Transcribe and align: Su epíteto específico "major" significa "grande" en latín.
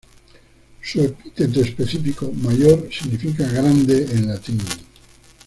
Su 0.81 0.99
epíteto 0.99 1.61
específico 1.61 2.31
"major" 2.33 2.89
significa 2.91 3.47
"grande" 3.47 4.07
en 4.11 4.29
latín. 4.29 4.57